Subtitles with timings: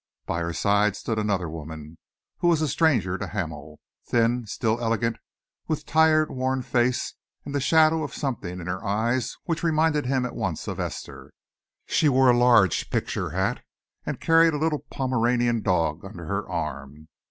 [0.25, 1.99] By her side stood another woman
[2.39, 5.17] who was a stranger to Hamel thin, still elegant,
[5.67, 7.13] with tired, worn face,
[7.45, 11.33] and the shadow of something in her eyes which reminded him at once of Esther.
[11.85, 13.63] She wore a large picture hat
[14.03, 17.07] and carried a little Pomeranian dog under her arm.